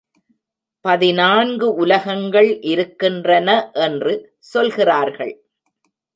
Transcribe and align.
பதினான்கு 0.85 1.73
உலகங்கள் 1.73 2.61
இருக்கின்றன 2.61 3.69
என்று 3.73 4.35
சொல்கிறார்கள். 4.39 5.33